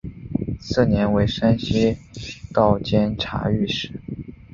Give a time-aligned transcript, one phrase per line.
[0.59, 1.95] 次年为山西
[2.51, 3.99] 道监察御史。